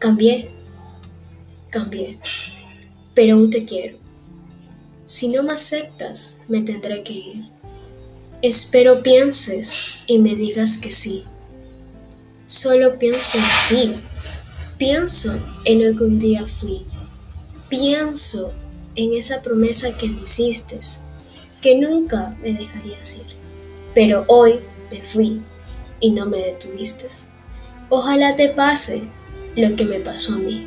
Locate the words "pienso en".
12.98-13.44, 14.78-15.86, 17.68-19.12